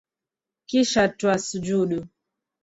Kisha 0.67 1.03
twasujudu 1.17 1.99